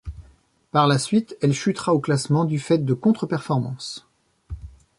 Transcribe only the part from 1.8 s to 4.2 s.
au classement du fait de contre performances.